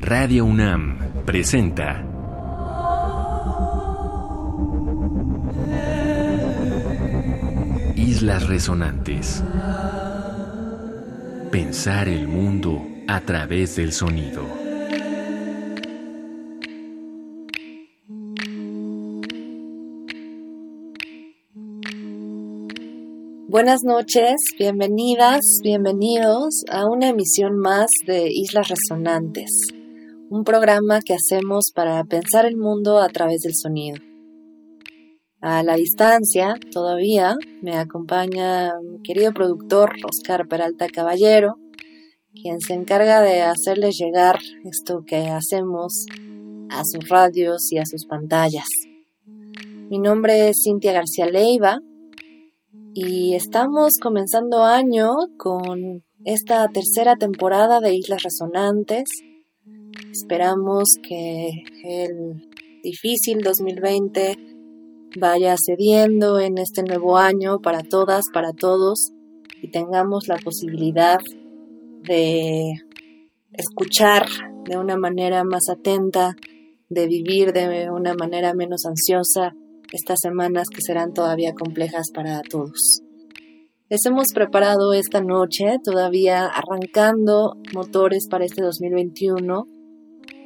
Radio 0.00 0.44
UNAM 0.44 0.98
presenta 1.24 2.04
Islas 7.96 8.46
Resonantes. 8.46 9.42
Pensar 11.50 12.08
el 12.08 12.28
mundo 12.28 12.82
a 13.08 13.20
través 13.20 13.74
del 13.76 13.92
sonido. 13.92 14.59
Buenas 23.50 23.82
noches, 23.82 24.36
bienvenidas, 24.60 25.40
bienvenidos 25.60 26.62
a 26.70 26.88
una 26.88 27.08
emisión 27.08 27.58
más 27.58 27.88
de 28.06 28.28
Islas 28.30 28.68
Resonantes, 28.68 29.50
un 30.30 30.44
programa 30.44 31.00
que 31.04 31.14
hacemos 31.14 31.72
para 31.74 32.04
pensar 32.04 32.46
el 32.46 32.56
mundo 32.56 33.00
a 33.00 33.08
través 33.08 33.40
del 33.40 33.54
sonido. 33.56 33.96
A 35.40 35.64
la 35.64 35.74
distancia, 35.74 36.54
todavía, 36.70 37.34
me 37.60 37.76
acompaña 37.76 38.70
mi 38.88 39.02
querido 39.02 39.32
productor 39.32 39.94
Oscar 40.08 40.46
Peralta 40.46 40.86
Caballero, 40.86 41.56
quien 42.32 42.60
se 42.60 42.74
encarga 42.74 43.20
de 43.20 43.42
hacerles 43.42 43.96
llegar 43.98 44.38
esto 44.62 45.02
que 45.04 45.26
hacemos 45.26 46.06
a 46.70 46.84
sus 46.84 47.08
radios 47.08 47.72
y 47.72 47.78
a 47.78 47.84
sus 47.84 48.06
pantallas. 48.06 48.68
Mi 49.90 49.98
nombre 49.98 50.50
es 50.50 50.60
Cintia 50.64 50.92
García 50.92 51.26
Leiva 51.26 51.80
y 52.94 53.34
estamos 53.34 53.94
comenzando 54.02 54.64
año 54.64 55.14
con 55.36 56.02
esta 56.24 56.66
tercera 56.68 57.16
temporada 57.16 57.80
de 57.80 57.94
Islas 57.94 58.22
Resonantes. 58.22 59.04
Esperamos 60.10 60.88
que 61.02 61.62
el 61.84 62.50
difícil 62.82 63.42
2020 63.42 64.36
vaya 65.18 65.54
cediendo 65.64 66.40
en 66.40 66.58
este 66.58 66.82
nuevo 66.82 67.16
año 67.16 67.60
para 67.60 67.82
todas, 67.82 68.24
para 68.32 68.52
todos 68.52 69.12
y 69.62 69.70
tengamos 69.70 70.26
la 70.26 70.36
posibilidad 70.36 71.20
de 72.02 72.72
escuchar 73.52 74.26
de 74.64 74.78
una 74.78 74.96
manera 74.96 75.44
más 75.44 75.68
atenta, 75.68 76.34
de 76.88 77.06
vivir 77.06 77.52
de 77.52 77.88
una 77.90 78.14
manera 78.14 78.52
menos 78.54 78.84
ansiosa 78.84 79.54
estas 79.92 80.18
semanas 80.22 80.68
que 80.72 80.80
serán 80.80 81.12
todavía 81.12 81.52
complejas 81.54 82.08
para 82.14 82.42
todos. 82.42 83.02
Les 83.88 84.04
hemos 84.06 84.26
preparado 84.32 84.92
esta 84.92 85.20
noche, 85.20 85.78
todavía 85.82 86.46
arrancando 86.46 87.56
motores 87.74 88.28
para 88.30 88.44
este 88.44 88.62
2021, 88.62 89.66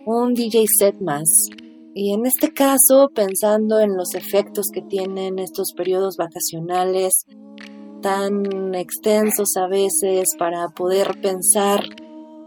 un 0.06 0.34
DJ 0.34 0.64
set 0.78 0.98
más. 1.00 1.28
Y 1.94 2.14
en 2.14 2.26
este 2.26 2.52
caso, 2.52 3.10
pensando 3.14 3.80
en 3.80 3.96
los 3.96 4.14
efectos 4.14 4.66
que 4.72 4.80
tienen 4.80 5.38
estos 5.38 5.72
periodos 5.76 6.16
vacacionales 6.16 7.26
tan 8.00 8.74
extensos 8.74 9.56
a 9.56 9.66
veces 9.66 10.30
para 10.38 10.68
poder 10.68 11.20
pensar 11.20 11.84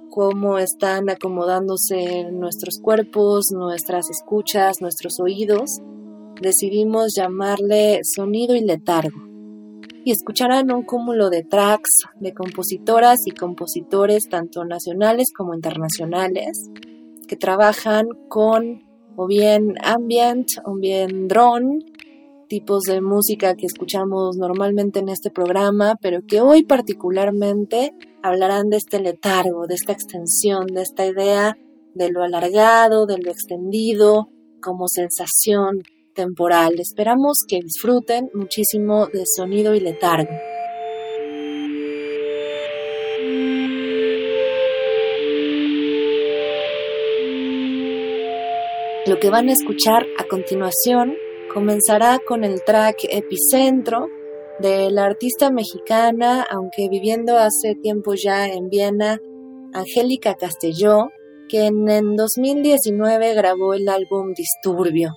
cómo 0.09 0.58
están 0.58 1.09
acomodándose 1.09 2.31
nuestros 2.31 2.80
cuerpos, 2.81 3.45
nuestras 3.52 4.09
escuchas, 4.09 4.78
nuestros 4.81 5.20
oídos, 5.20 5.80
decidimos 6.41 7.13
llamarle 7.16 7.99
sonido 8.03 8.55
y 8.55 8.61
letargo. 8.61 9.27
Y 10.03 10.11
escucharán 10.11 10.71
un 10.71 10.83
cúmulo 10.83 11.29
de 11.29 11.44
tracks 11.44 12.07
de 12.19 12.33
compositoras 12.33 13.19
y 13.25 13.31
compositores 13.31 14.29
tanto 14.29 14.63
nacionales 14.63 15.27
como 15.35 15.53
internacionales 15.53 16.69
que 17.27 17.35
trabajan 17.35 18.07
con 18.29 18.88
o 19.17 19.28
bien 19.28 19.75
ambient 19.84 20.47
o 20.63 20.75
bien 20.75 21.28
drone, 21.28 21.79
tipos 22.47 22.83
de 22.83 23.01
música 23.01 23.56
que 23.56 23.66
escuchamos 23.66 24.38
normalmente 24.38 25.00
en 25.00 25.09
este 25.09 25.29
programa, 25.29 25.95
pero 26.01 26.22
que 26.25 26.39
hoy 26.39 26.63
particularmente 26.63 27.94
hablarán 28.23 28.69
de 28.69 28.78
este 28.78 29.01
letargo, 29.01 29.67
de 29.67 29.75
esta 29.75 29.91
extensión, 29.91 30.67
de 30.67 30.83
esta 30.83 31.06
idea 31.06 31.57
de 31.95 32.12
lo 32.12 32.23
alargado, 32.23 33.06
de 33.07 33.17
lo 33.17 33.31
extendido 33.31 34.29
como 34.62 34.88
sensación 34.88 35.81
temporal. 36.17 36.73
Esperamos 36.79 37.38
que 37.47 37.59
disfruten 37.61 38.29
muchísimo 38.33 39.07
de 39.07 39.23
sonido 39.25 39.75
y 39.75 39.79
letargo. 39.79 40.33
Lo 49.06 49.19
que 49.19 49.29
van 49.29 49.47
a 49.47 49.53
escuchar 49.53 50.06
a 50.19 50.27
continuación 50.27 51.16
comenzará 51.53 52.19
con 52.27 52.44
el 52.44 52.61
track 52.66 52.97
Epicentro 53.09 54.07
de 54.59 54.91
la 54.91 55.06
artista 55.06 55.50
mexicana, 55.51 56.45
aunque 56.50 56.89
viviendo 56.89 57.38
hace 57.38 57.75
tiempo 57.75 58.16
ya 58.16 58.47
en 58.47 58.69
Viena, 58.69 59.19
Angélica 59.73 60.35
Castelló, 60.35 61.09
que 61.47 61.67
en 61.67 62.16
2019 62.16 63.33
grabó 63.33 63.75
el 63.75 63.88
álbum 63.88 64.33
Disturbio. 64.33 65.13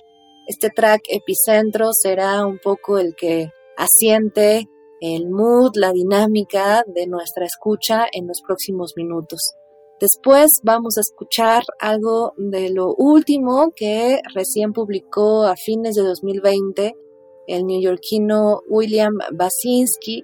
Este 0.51 0.69
track 0.69 1.03
epicentro 1.07 1.91
será 1.93 2.45
un 2.45 2.59
poco 2.59 2.97
el 2.97 3.15
que 3.15 3.53
asiente 3.77 4.67
el 4.99 5.29
mood, 5.29 5.71
la 5.75 5.93
dinámica 5.93 6.83
de 6.87 7.07
nuestra 7.07 7.45
escucha 7.45 8.05
en 8.11 8.27
los 8.27 8.41
próximos 8.45 8.91
minutos. 8.97 9.39
Después 10.01 10.49
vamos 10.61 10.97
a 10.97 11.01
escuchar 11.07 11.63
algo 11.79 12.33
de 12.35 12.69
lo 12.69 12.93
último 12.95 13.71
que 13.73 14.19
recién 14.35 14.73
publicó 14.73 15.45
a 15.45 15.55
fines 15.55 15.95
de 15.95 16.03
2020 16.03 16.95
el 17.47 17.65
neoyorquino 17.65 18.59
William 18.67 19.13
Basinski, 19.31 20.21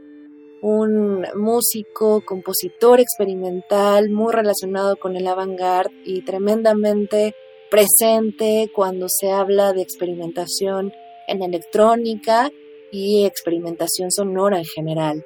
un 0.62 1.26
músico, 1.38 2.22
compositor 2.26 3.00
experimental 3.00 4.10
muy 4.10 4.34
relacionado 4.34 4.98
con 4.98 5.16
el 5.16 5.26
avant-garde 5.26 5.96
y 6.04 6.26
tremendamente 6.26 7.34
presente 7.70 8.72
cuando 8.74 9.08
se 9.10 9.32
habla 9.32 9.74
de 9.74 9.82
experimentación 9.82 10.94
en 11.28 11.44
electrónica 11.44 12.52
y 12.92 13.26
experimentación 13.26 14.12
sonora 14.12 14.60
en 14.60 14.66
general. 14.66 15.26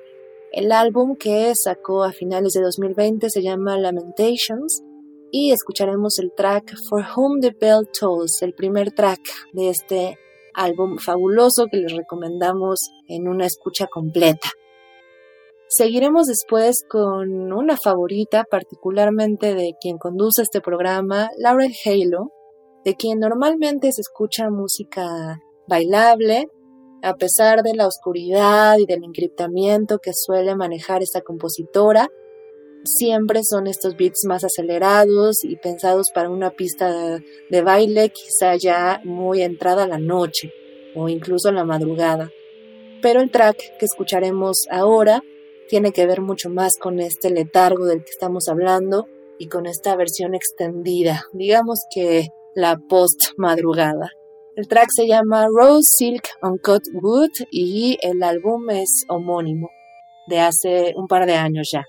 El 0.52 0.72
álbum 0.72 1.16
que 1.16 1.54
sacó 1.56 2.04
a 2.04 2.12
finales 2.12 2.54
de 2.54 2.62
2020 2.62 3.30
se 3.30 3.42
llama 3.42 3.78
Lamentations 3.78 4.84
y 5.32 5.52
escucharemos 5.52 6.20
el 6.20 6.32
track 6.36 6.74
For 6.90 7.06
Whom 7.16 7.40
the 7.40 7.56
Bell 7.60 7.88
Tolls, 7.98 8.42
el 8.42 8.54
primer 8.54 8.92
track 8.92 9.22
de 9.54 9.70
este 9.70 10.18
álbum 10.54 10.98
fabuloso 10.98 11.68
que 11.72 11.78
les 11.78 11.94
recomendamos 11.96 12.80
en 13.08 13.30
una 13.30 13.46
escucha 13.46 13.88
completa. 13.88 14.50
Seguiremos 15.74 16.28
después 16.28 16.84
con 16.90 17.54
una 17.54 17.78
favorita, 17.82 18.44
particularmente 18.44 19.56
de 19.56 19.76
quien 19.80 19.98
conduce 19.98 20.42
este 20.42 20.60
programa, 20.60 21.30
Lauren 21.38 21.72
Halo, 21.86 22.30
de 22.84 22.96
quien 22.96 23.20
normalmente 23.20 23.90
se 23.94 24.02
escucha 24.02 24.50
música 24.50 25.40
bailable, 25.70 26.50
a 27.02 27.14
pesar 27.14 27.64
de 27.64 27.74
la 27.74 27.88
oscuridad 27.88 28.80
y 28.80 28.86
del 28.86 29.06
encriptamiento 29.06 30.00
que 30.00 30.12
suele 30.14 30.58
manejar 30.58 31.04
esta 31.04 31.22
compositora. 31.22 32.10
Siempre 32.84 33.40
son 33.42 33.66
estos 33.68 33.96
beats 33.96 34.26
más 34.28 34.44
acelerados 34.44 35.46
y 35.46 35.56
pensados 35.56 36.08
para 36.14 36.30
una 36.30 36.50
pista 36.50 37.18
de 37.50 37.62
baile 37.62 38.10
quizá 38.10 38.58
ya 38.58 39.00
muy 39.06 39.42
entrada 39.42 39.88
la 39.88 40.00
noche 40.00 40.52
o 40.98 41.08
incluso 41.08 41.50
la 41.54 41.64
madrugada. 41.64 42.30
Pero 43.02 43.22
el 43.22 43.32
track 43.32 43.78
que 43.80 43.86
escucharemos 43.86 44.66
ahora 44.70 45.24
tiene 45.72 45.94
que 45.94 46.06
ver 46.06 46.20
mucho 46.20 46.50
más 46.50 46.74
con 46.82 47.00
este 47.00 47.30
letargo 47.30 47.86
del 47.86 48.04
que 48.04 48.12
estamos 48.12 48.50
hablando 48.50 49.08
y 49.40 49.48
con 49.48 49.66
esta 49.66 49.96
versión 49.96 50.36
extendida, 50.36 51.24
digamos 51.32 51.80
que 51.96 52.28
la 52.54 52.78
post 52.90 53.32
madrugada. 53.38 54.10
El 54.58 54.68
track 54.68 54.90
se 54.94 55.08
llama 55.08 55.48
Rose 55.48 55.86
Silk 55.96 56.28
Uncut 56.44 56.84
Wood 57.02 57.48
y 57.52 57.98
el 58.02 58.22
álbum 58.22 58.70
es 58.70 59.06
homónimo, 59.08 59.70
de 60.28 60.42
hace 60.42 60.92
un 60.98 61.08
par 61.08 61.26
de 61.26 61.36
años 61.36 61.70
ya. 61.72 61.86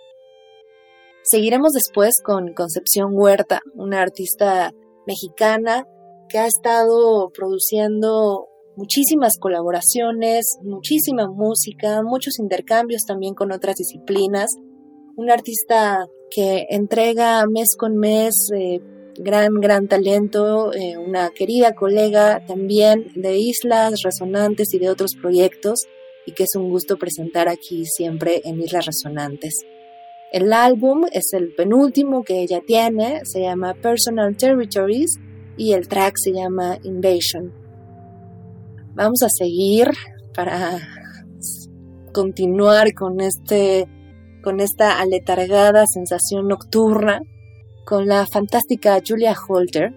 Seguiremos 1.25 1.73
después 1.73 2.13
con 2.25 2.55
Concepción 2.55 3.11
Huerta, 3.11 3.63
una 3.75 4.01
artista 4.01 4.71
mexicana 5.09 5.89
que 6.29 6.39
ha 6.39 6.47
estado 6.47 7.31
produciendo 7.31 8.47
muchísimas 8.77 9.39
colaboraciones, 9.39 10.45
muchísima 10.63 11.29
música, 11.29 12.03
muchos 12.03 12.39
intercambios 12.39 13.03
también 13.07 13.35
con 13.35 13.53
otras 13.53 13.77
disciplinas. 13.77 14.51
Un 15.17 15.31
artista 15.31 16.07
que 16.31 16.67
entrega 16.71 17.45
mes 17.47 17.77
con 17.79 17.97
mes 17.97 18.49
eh, 18.55 18.81
gran, 19.19 19.55
gran 19.61 19.89
talento, 19.89 20.73
eh, 20.73 20.97
una 20.97 21.31
querida 21.31 21.75
colega 21.75 22.45
también 22.47 23.13
de 23.15 23.39
Islas 23.39 24.03
Resonantes 24.03 24.73
y 24.73 24.79
de 24.79 24.91
otros 24.91 25.15
proyectos. 25.21 25.87
y 26.25 26.35
que 26.35 26.45
es 26.45 26.55
un 26.55 26.71
gusto 26.71 26.99
presentar 26.99 27.49
aquí 27.49 27.85
siempre 27.85 28.43
en 28.45 28.61
Islas 28.61 28.87
Resonantes. 28.87 29.55
El 30.33 30.53
álbum 30.53 31.05
es 31.11 31.33
el 31.33 31.53
penúltimo 31.53 32.23
que 32.23 32.43
ella 32.43 32.61
tiene, 32.65 33.23
se 33.25 33.41
llama 33.41 33.75
Personal 33.75 34.37
Territories 34.37 35.19
y 35.57 35.73
el 35.73 35.89
track 35.89 36.15
se 36.17 36.31
llama 36.31 36.79
Invasion. 36.85 37.62
Vamos 38.95 39.23
a 39.23 39.29
seguir 39.31 39.89
para 40.35 40.79
continuar 42.13 42.93
con 42.93 43.21
este 43.21 43.89
con 44.45 44.61
esta 44.61 45.01
aletargada 45.01 45.85
sensación 45.87 46.49
nocturna 46.49 47.21
con 47.87 48.07
la 48.07 48.27
fantástica 48.31 49.01
Julia 49.07 49.35
Holter. 49.49 49.95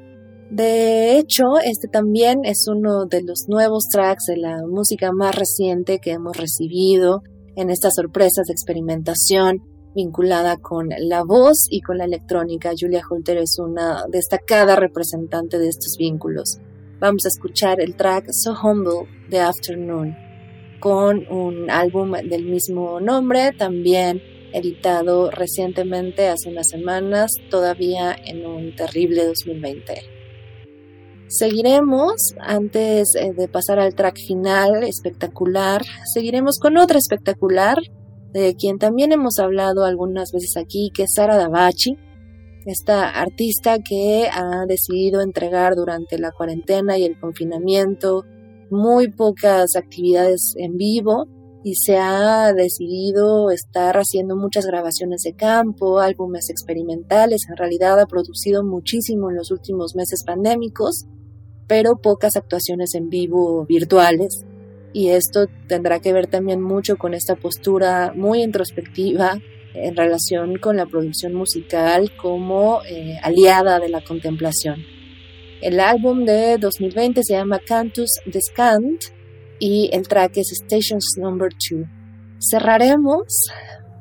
De 0.50 1.18
hecho, 1.18 1.60
este 1.62 1.90
también 1.90 2.46
es 2.46 2.68
uno 2.70 3.06
de 3.06 3.22
los 3.24 3.46
nuevos 3.50 3.90
tracks 3.92 4.26
de 4.28 4.38
la 4.38 4.62
música 4.66 5.12
más 5.12 5.36
reciente 5.36 6.00
que 6.00 6.12
hemos 6.12 6.38
recibido 6.38 7.22
en 7.58 7.70
estas 7.70 7.96
sorpresas 7.96 8.46
de 8.48 8.54
experimentación 8.54 9.62
vinculada 9.94 10.56
con 10.56 10.88
la 11.00 11.24
voz 11.24 11.68
y 11.70 11.82
con 11.82 11.98
la 11.98 12.06
electrónica. 12.06 12.72
Julia 12.80 13.02
Holter 13.10 13.38
es 13.38 13.58
una 13.60 14.06
destacada 14.10 14.78
representante 14.78 15.60
de 15.60 15.68
estos 15.68 15.98
vínculos. 15.98 16.60
Vamos 17.00 17.26
a 17.26 17.28
escuchar 17.28 17.82
el 17.82 17.96
track 17.96 18.28
So 18.32 18.56
Humble 18.62 19.10
de 19.30 19.40
Afternoon 19.40 20.16
con 20.80 21.28
un 21.30 21.70
álbum 21.70 22.12
del 22.12 22.46
mismo 22.46 23.02
nombre, 23.02 23.52
también 23.52 24.22
editado 24.54 25.30
recientemente, 25.30 26.30
hace 26.30 26.50
unas 26.50 26.68
semanas, 26.70 27.32
todavía 27.50 28.16
en 28.26 28.46
un 28.46 28.76
terrible 28.76 29.26
2020. 29.26 30.04
Seguiremos, 31.28 32.36
antes 32.40 33.16
eh, 33.16 33.34
de 33.36 33.48
pasar 33.50 33.80
al 33.80 33.96
track 33.96 34.18
final 34.26 34.84
espectacular, 34.84 35.82
seguiremos 36.14 36.60
con 36.60 36.78
otra 36.78 36.98
espectacular, 36.98 37.78
de 38.32 38.56
quien 38.56 38.78
también 38.78 39.12
hemos 39.12 39.40
hablado 39.40 39.84
algunas 39.84 40.32
veces 40.32 40.56
aquí, 40.56 40.92
que 40.94 41.04
es 41.04 41.14
Sara 41.14 41.36
Davachi, 41.36 41.98
esta 42.66 43.10
artista 43.10 43.80
que 43.80 44.28
ha 44.32 44.66
decidido 44.68 45.22
entregar 45.22 45.76
durante 45.76 46.18
la 46.18 46.32
cuarentena 46.32 46.98
y 46.98 47.04
el 47.06 47.20
confinamiento 47.20 48.26
muy 48.72 49.12
pocas 49.12 49.76
actividades 49.76 50.56
en 50.58 50.76
vivo 50.76 51.28
y 51.64 51.76
se 51.76 51.98
ha 51.98 52.54
decidido 52.54 53.50
estar 53.52 53.98
haciendo 53.98 54.36
muchas 54.36 54.66
grabaciones 54.66 55.22
de 55.22 55.34
campo, 55.34 56.00
álbumes 56.00 56.50
experimentales. 56.50 57.48
En 57.50 57.58
realidad 57.58 58.00
ha 58.00 58.06
producido 58.06 58.64
muchísimo 58.64 59.30
en 59.30 59.38
los 59.38 59.52
últimos 59.52 59.96
meses 59.96 60.24
pandémicos, 60.24 61.06
pero 61.68 61.98
pocas 61.98 62.36
actuaciones 62.36 62.94
en 62.94 63.10
vivo 63.10 63.66
virtuales. 63.66 64.46
Y 64.94 65.10
esto 65.10 65.48
tendrá 65.68 66.00
que 66.00 66.14
ver 66.14 66.28
también 66.28 66.62
mucho 66.62 66.98
con 66.98 67.14
esta 67.14 67.36
postura 67.36 68.14
muy 68.16 68.44
introspectiva 68.44 69.40
en 69.76 69.96
relación 69.96 70.58
con 70.58 70.78
la 70.78 70.86
producción 70.86 71.34
musical 71.34 72.12
como 72.16 72.82
eh, 72.84 73.18
aliada 73.22 73.80
de 73.80 73.90
la 73.90 74.02
contemplación. 74.02 74.84
El 75.62 75.80
álbum 75.80 76.26
de 76.26 76.58
2020 76.58 77.22
se 77.24 77.34
llama 77.34 77.60
Cantus 77.60 78.10
Descant 78.26 79.02
y 79.60 79.90
el 79.94 80.08
track 80.08 80.38
es 80.38 80.52
Stations 80.64 81.16
Number 81.18 81.50
2. 81.72 81.88
Cerraremos 82.40 83.26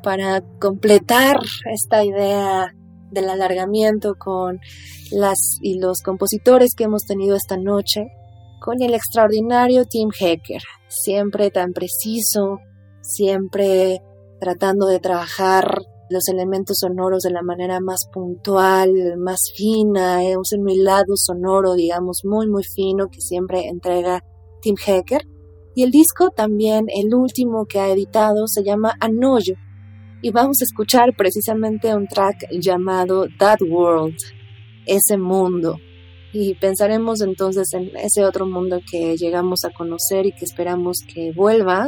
para 0.03 0.43
completar 0.61 1.37
esta 1.73 2.05
idea 2.05 2.75
del 3.11 3.31
alargamiento 3.31 4.17
con 4.19 4.61
las 5.13 5.59
y 5.63 5.79
los 5.79 6.01
compositores 6.03 6.75
que 6.77 6.85
hemos 6.85 7.03
tenido 7.05 7.37
esta 7.37 7.57
noche 7.57 8.09
con 8.61 8.83
el 8.83 8.95
extraordinario 8.95 9.85
Tim 9.85 10.09
Hecker, 10.19 10.63
siempre 10.89 11.51
tan 11.51 11.73
preciso, 11.73 12.59
siempre 13.01 14.01
tratando 14.41 14.87
de 14.87 15.01
trabajar 15.01 15.79
los 16.11 16.29
elementos 16.29 16.79
sonoros 16.81 17.23
de 17.23 17.31
la 17.31 17.43
manera 17.43 17.81
más 17.81 18.07
puntual, 18.13 18.91
más 19.19 19.41
fina, 19.57 20.23
es 20.23 20.37
un 20.57 20.69
hilado 20.69 21.15
sonoro, 21.17 21.75
digamos, 21.75 22.21
muy, 22.25 22.47
muy 22.47 22.63
fino 22.63 23.09
que 23.09 23.21
siempre 23.21 23.69
entrega 23.69 24.23
Tim 24.61 24.77
Hecker. 24.87 25.23
Y 25.75 25.83
el 25.83 25.91
disco 25.91 26.31
también, 26.31 26.87
el 26.89 27.13
último 27.15 27.67
que 27.67 27.81
ha 27.81 27.91
editado, 27.91 28.47
se 28.47 28.63
llama 28.63 28.95
Anoyo. 29.01 29.55
Y 30.23 30.31
vamos 30.31 30.59
a 30.61 30.65
escuchar 30.65 31.15
precisamente 31.17 31.95
un 31.95 32.07
track 32.07 32.49
llamado 32.53 33.27
That 33.39 33.61
World, 33.69 34.17
ese 34.87 35.19
mundo. 35.19 35.77
Y 36.33 36.55
pensaremos 36.55 37.21
entonces 37.21 37.73
en 37.75 37.97
ese 37.97 38.25
otro 38.25 38.47
mundo 38.47 38.81
que 38.91 39.17
llegamos 39.17 39.65
a 39.65 39.71
conocer 39.71 40.27
y 40.27 40.33
que 40.33 40.45
esperamos 40.45 40.99
que 41.13 41.33
vuelva, 41.33 41.87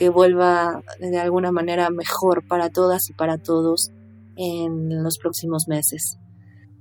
que 0.00 0.08
vuelva 0.08 0.82
de 0.98 1.18
alguna 1.18 1.52
manera 1.52 1.90
mejor 1.90 2.42
para 2.48 2.70
todas 2.70 3.10
y 3.10 3.12
para 3.12 3.36
todos 3.36 3.90
en 4.34 5.02
los 5.02 5.18
próximos 5.18 5.68
meses. 5.68 6.16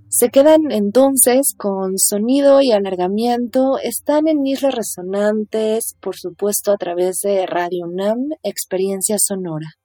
Se 0.08 0.30
quedan 0.30 0.72
entonces 0.72 1.54
con 1.58 1.98
sonido 1.98 2.62
y 2.62 2.72
alargamiento, 2.72 3.78
están 3.78 4.30
en 4.30 4.48
islas 4.48 4.74
resonantes, 4.74 5.98
por 6.00 6.16
supuesto 6.16 6.72
a 6.72 6.78
través 6.78 7.20
de 7.20 7.46
Radio 7.46 7.88
NAM, 7.88 8.30
experiencia 8.42 9.18
sonora. 9.20 9.79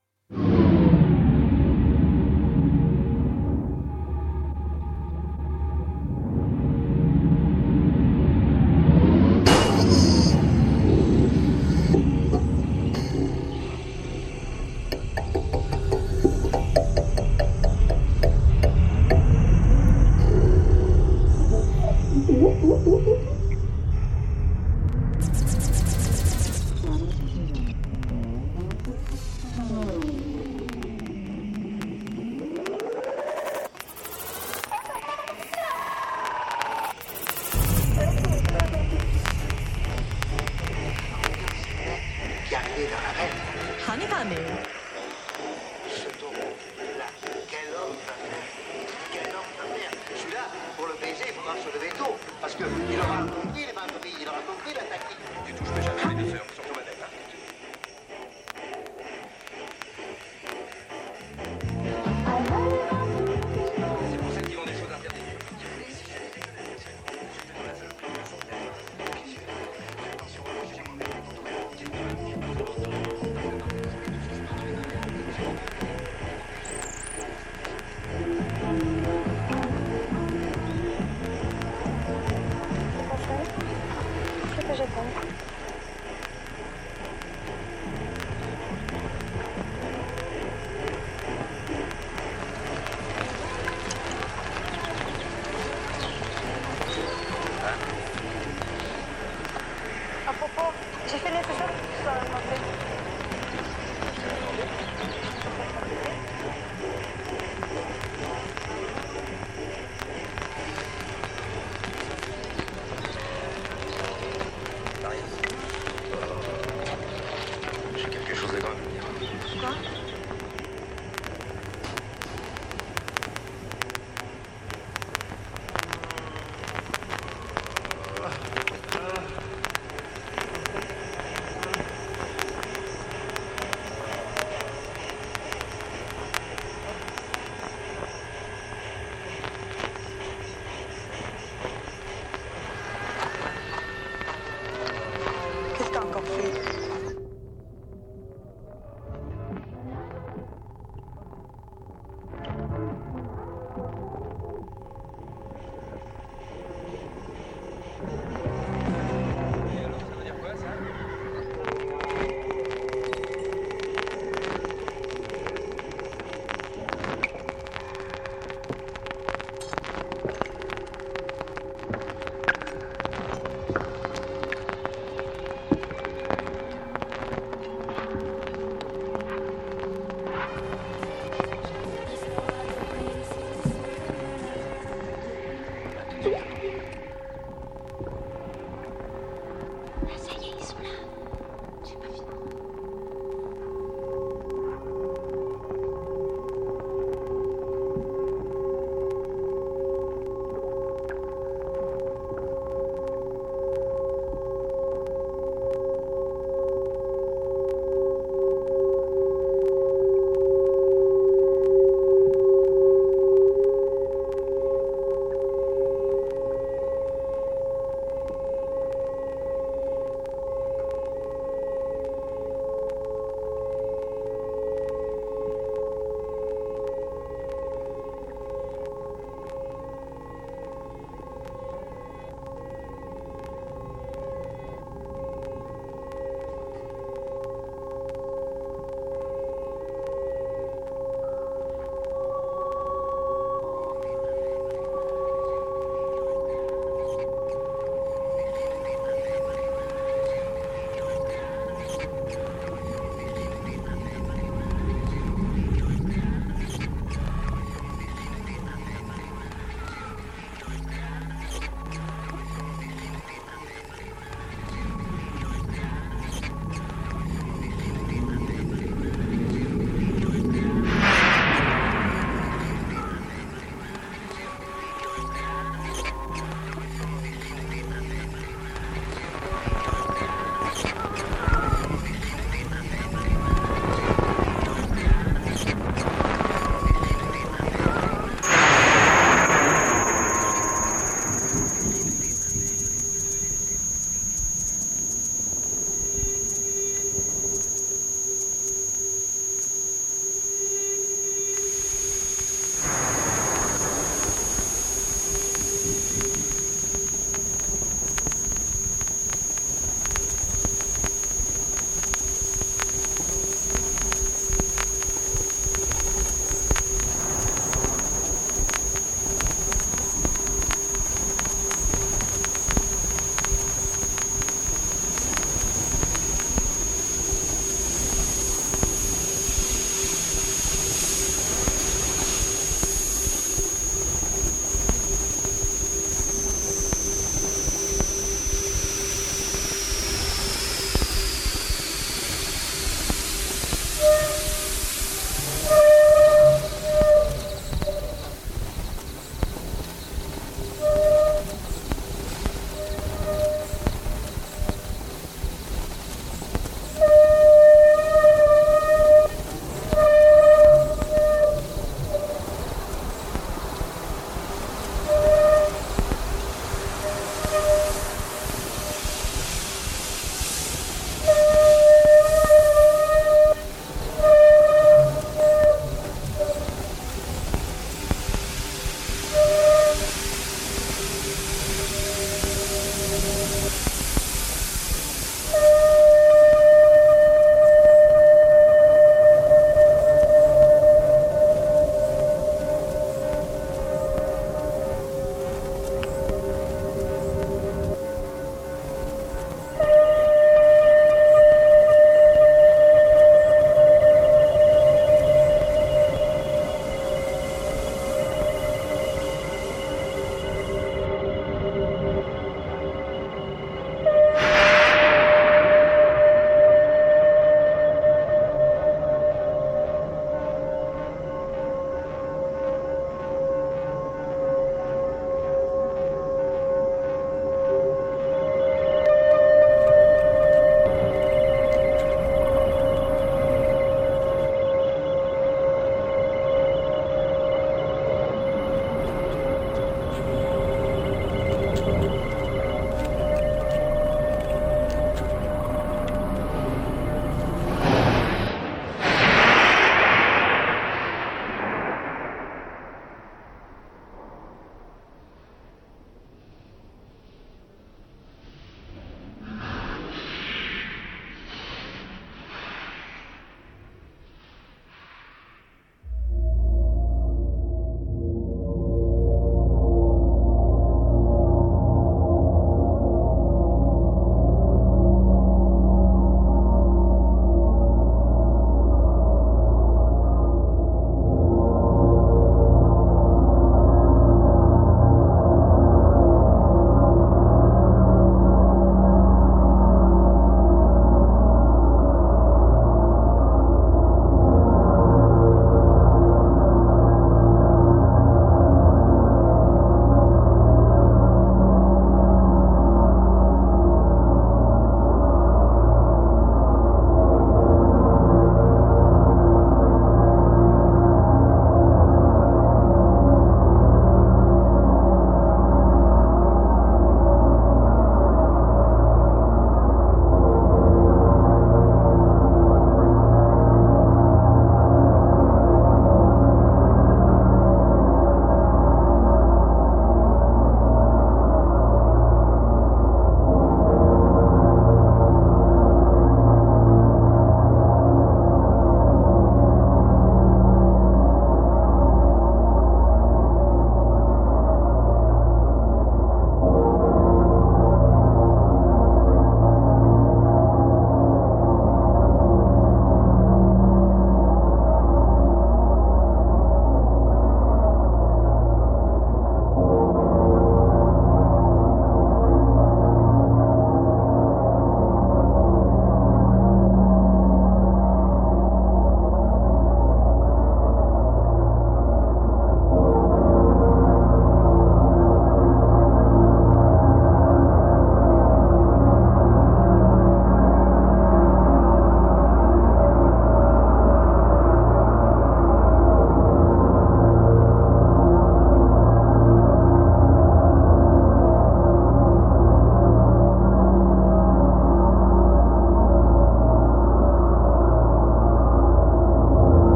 Şefin 101.15 101.35
nefes 101.35 101.61
alıp 101.61 102.84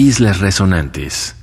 Islas 0.00 0.40
Resonantes. 0.40 1.36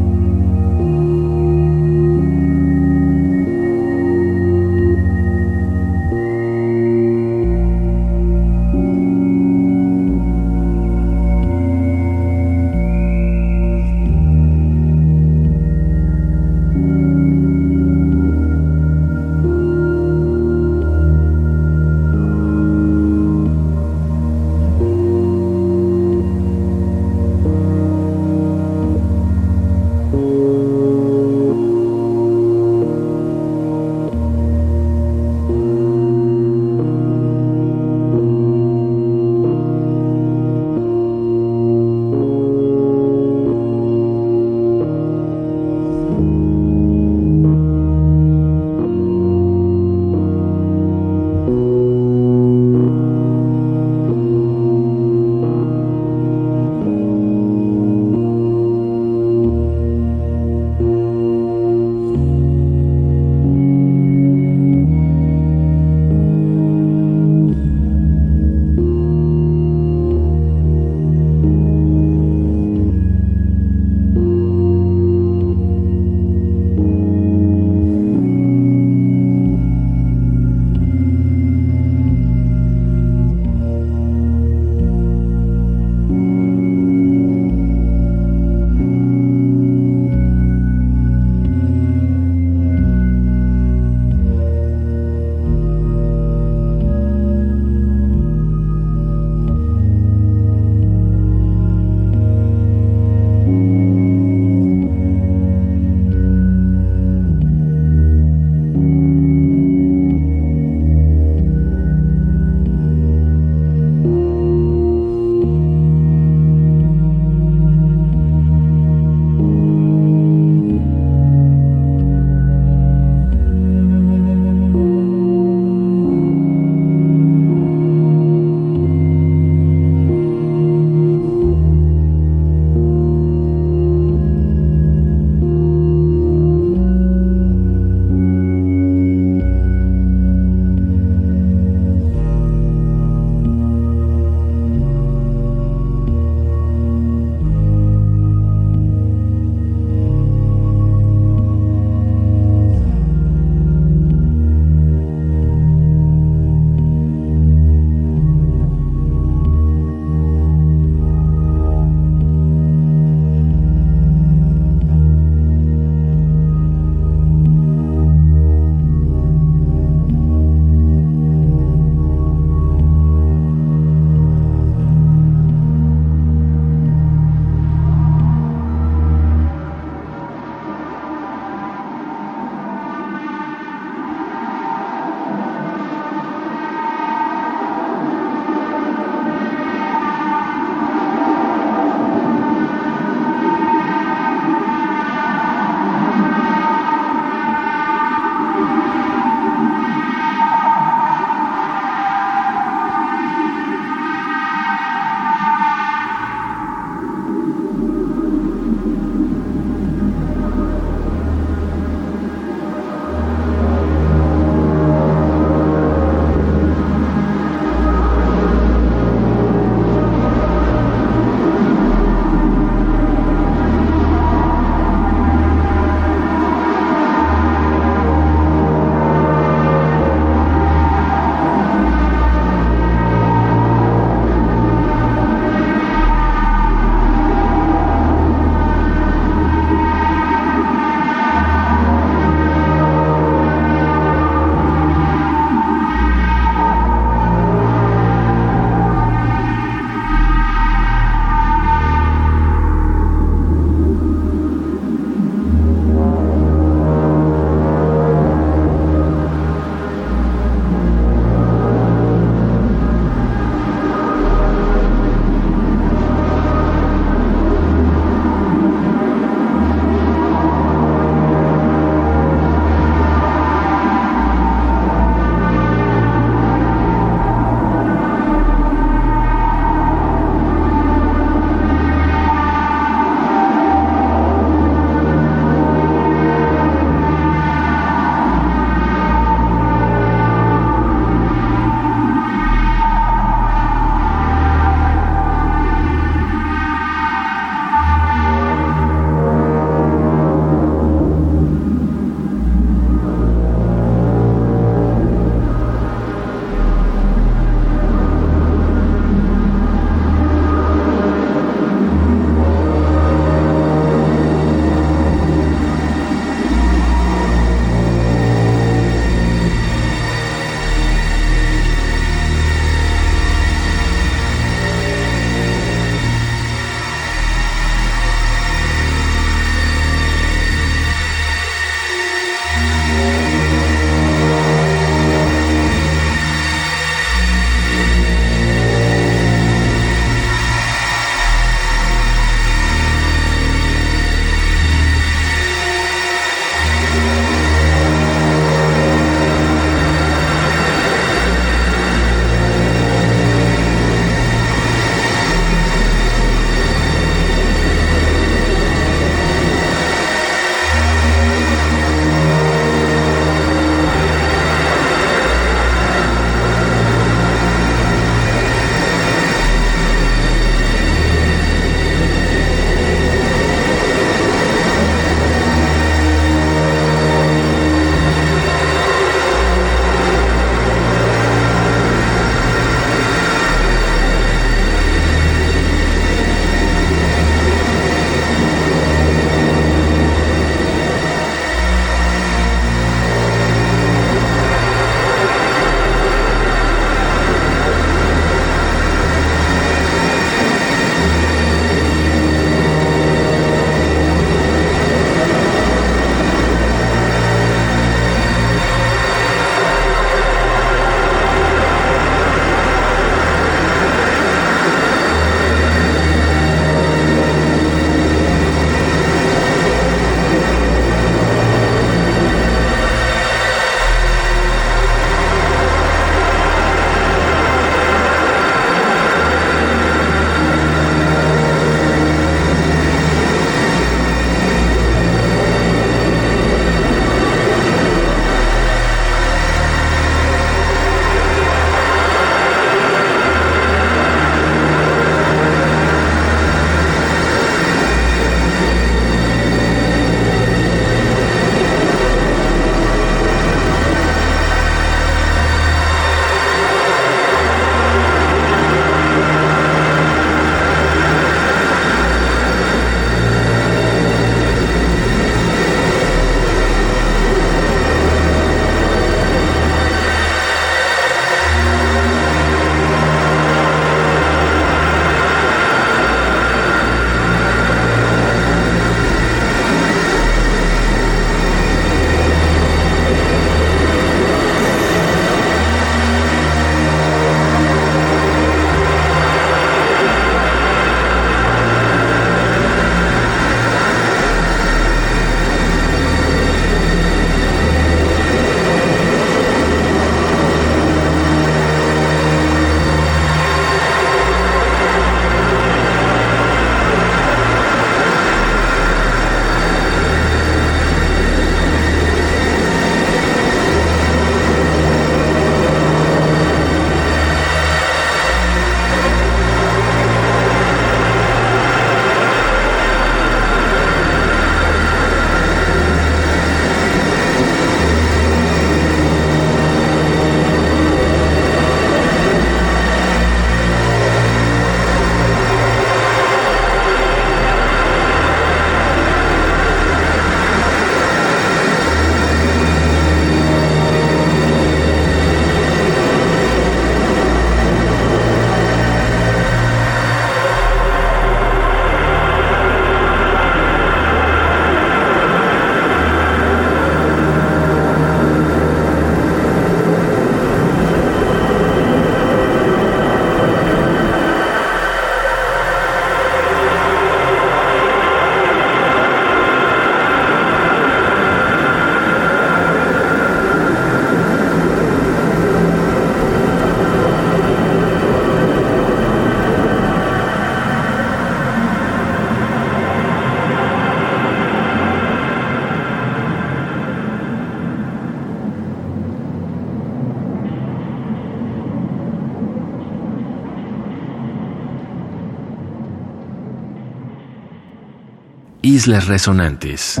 Islas 598.86 599.08
Resonantes. 599.08 600.00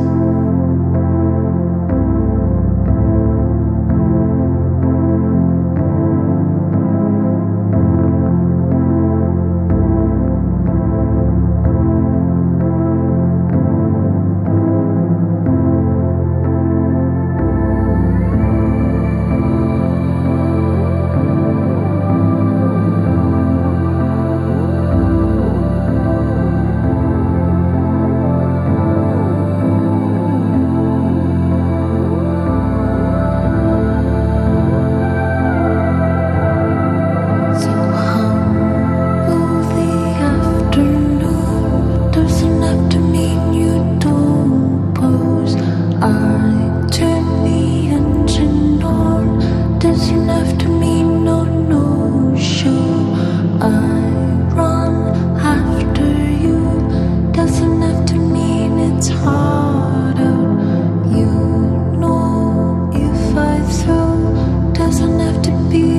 feels 64.86 65.00
enough 65.00 65.42
to 65.42 65.50
be. 65.68 65.95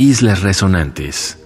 Islas 0.00 0.42
Resonantes. 0.42 1.36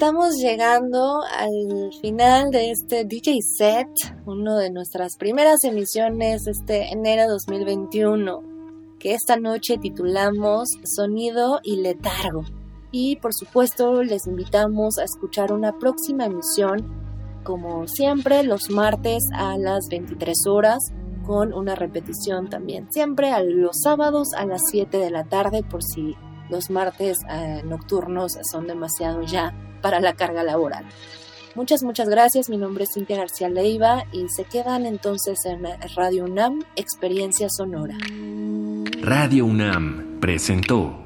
Estamos 0.00 0.36
llegando 0.36 1.20
al 1.24 1.92
final 2.00 2.50
de 2.50 2.70
este 2.70 3.04
DJ 3.04 3.40
set, 3.42 3.86
uno 4.24 4.56
de 4.56 4.70
nuestras 4.70 5.18
primeras 5.18 5.62
emisiones 5.62 6.46
este 6.46 6.90
enero 6.90 7.28
2021, 7.28 8.42
que 8.98 9.12
esta 9.12 9.36
noche 9.36 9.76
titulamos 9.76 10.70
Sonido 10.84 11.60
y 11.62 11.82
Letargo. 11.82 12.44
Y 12.90 13.16
por 13.16 13.34
supuesto 13.34 14.02
les 14.02 14.26
invitamos 14.26 14.96
a 14.96 15.04
escuchar 15.04 15.52
una 15.52 15.78
próxima 15.78 16.24
emisión, 16.24 17.42
como 17.44 17.86
siempre, 17.86 18.42
los 18.42 18.70
martes 18.70 19.22
a 19.34 19.58
las 19.58 19.86
23 19.90 20.34
horas, 20.48 20.78
con 21.26 21.52
una 21.52 21.74
repetición 21.74 22.48
también, 22.48 22.90
siempre 22.90 23.32
a 23.32 23.42
los 23.42 23.76
sábados 23.84 24.28
a 24.34 24.46
las 24.46 24.62
7 24.70 24.96
de 24.96 25.10
la 25.10 25.24
tarde, 25.24 25.62
por 25.62 25.82
si 25.82 26.16
los 26.50 26.70
martes 26.70 27.18
eh, 27.30 27.62
nocturnos 27.64 28.38
son 28.50 28.66
demasiado 28.66 29.22
ya 29.22 29.54
para 29.80 30.00
la 30.00 30.14
carga 30.14 30.42
laboral. 30.42 30.84
Muchas, 31.54 31.82
muchas 31.82 32.08
gracias. 32.08 32.48
Mi 32.48 32.56
nombre 32.56 32.84
es 32.84 32.90
Cintia 32.94 33.16
García 33.16 33.48
Leiva 33.48 34.04
y 34.12 34.28
se 34.28 34.44
quedan 34.44 34.86
entonces 34.86 35.44
en 35.46 35.64
Radio 35.96 36.24
UNAM, 36.24 36.62
Experiencia 36.76 37.48
Sonora. 37.50 37.96
Radio 39.02 39.46
UNAM 39.46 40.18
presentó 40.20 40.96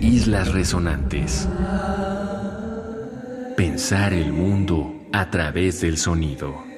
Islas 0.00 0.52
Resonantes. 0.52 1.48
Pensar 3.56 4.12
el 4.12 4.32
mundo 4.32 4.92
a 5.12 5.30
través 5.30 5.80
del 5.80 5.98
sonido. 5.98 6.75